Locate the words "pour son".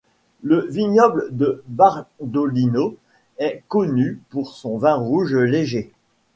4.31-4.79